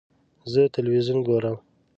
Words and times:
زه 0.51 0.61
تلویزیون 0.75 1.19
ګورم. 1.27 1.57